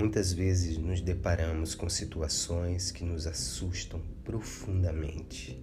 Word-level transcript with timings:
Muitas 0.00 0.32
vezes 0.32 0.78
nos 0.78 1.02
deparamos 1.02 1.74
com 1.74 1.86
situações 1.86 2.90
que 2.90 3.04
nos 3.04 3.26
assustam 3.26 4.00
profundamente. 4.24 5.62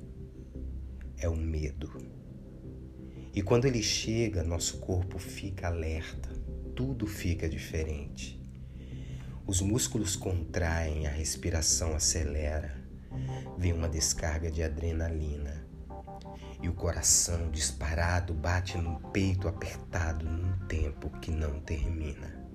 É 1.18 1.28
o 1.28 1.36
medo. 1.36 1.92
E 3.34 3.42
quando 3.42 3.66
ele 3.66 3.82
chega, 3.82 4.44
nosso 4.44 4.78
corpo 4.78 5.18
fica 5.18 5.70
alerta, 5.70 6.30
tudo 6.76 7.08
fica 7.08 7.50
diferente. 7.50 8.40
Os 9.48 9.60
músculos 9.60 10.16
contraem, 10.16 11.08
a 11.08 11.10
respiração 11.10 11.96
acelera, 11.96 12.80
vem 13.58 13.74
uma 13.74 13.90
descarga 13.90 14.52
de 14.52 14.62
adrenalina 14.62 15.66
e 16.62 16.70
o 16.70 16.74
coração 16.74 17.50
disparado 17.50 18.36
bate 18.36 18.78
no 18.78 19.00
peito 19.10 19.48
apertado 19.48 20.30
num 20.30 20.68
tempo 20.68 21.10
que 21.22 21.32
não 21.32 21.60
termina. 21.60 22.47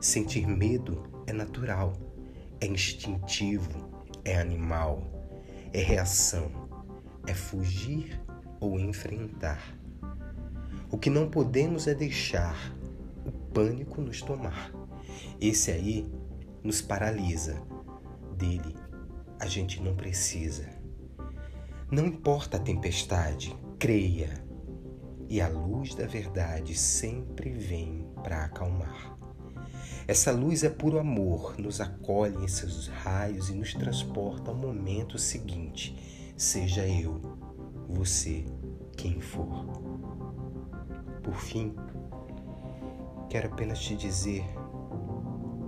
Sentir 0.00 0.46
medo 0.46 1.02
é 1.26 1.32
natural, 1.32 1.94
é 2.60 2.66
instintivo, 2.66 3.90
é 4.24 4.38
animal, 4.38 5.02
é 5.72 5.80
reação, 5.80 6.50
é 7.26 7.34
fugir 7.34 8.20
ou 8.60 8.78
enfrentar. 8.78 9.76
O 10.90 10.98
que 10.98 11.10
não 11.10 11.28
podemos 11.28 11.86
é 11.86 11.94
deixar 11.94 12.74
o 13.24 13.32
pânico 13.32 14.00
nos 14.00 14.22
tomar. 14.22 14.70
Esse 15.40 15.70
aí 15.70 16.06
nos 16.62 16.80
paralisa. 16.80 17.60
Dele 18.36 18.76
a 19.38 19.46
gente 19.46 19.82
não 19.82 19.94
precisa. 19.94 20.68
Não 21.90 22.06
importa 22.06 22.56
a 22.56 22.60
tempestade, 22.60 23.56
creia, 23.78 24.44
e 25.28 25.40
a 25.40 25.48
luz 25.48 25.94
da 25.94 26.06
verdade 26.06 26.74
sempre 26.74 27.50
vem 27.50 28.06
para 28.22 28.44
acalmar. 28.44 29.16
Essa 30.08 30.30
luz 30.30 30.62
é 30.62 30.70
puro 30.70 31.00
amor, 31.00 31.58
nos 31.58 31.80
acolhe 31.80 32.36
em 32.36 32.46
seus 32.46 32.86
raios 32.86 33.50
e 33.50 33.54
nos 33.54 33.74
transporta 33.74 34.52
ao 34.52 34.56
momento 34.56 35.18
seguinte, 35.18 36.32
seja 36.36 36.86
eu, 36.86 37.20
você, 37.88 38.44
quem 38.96 39.20
for. 39.20 39.66
Por 41.24 41.34
fim, 41.34 41.74
quero 43.28 43.48
apenas 43.48 43.80
te 43.80 43.96
dizer: 43.96 44.44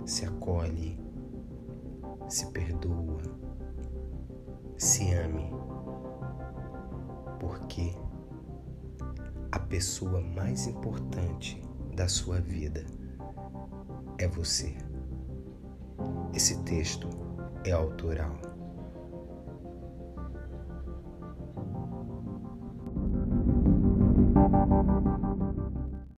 se 0.05 0.25
acolhe, 0.25 0.97
se 2.29 2.45
perdoa, 2.51 3.21
se 4.77 5.13
ame, 5.13 5.51
porque 7.41 7.93
a 9.51 9.59
pessoa 9.59 10.21
mais 10.21 10.65
importante 10.65 11.61
da 11.93 12.07
sua 12.07 12.39
vida 12.39 12.85
é 14.19 14.27
você. 14.27 14.75
Esse 16.33 16.61
texto 16.63 17.09
é 17.65 17.71
autoral. 17.71 18.39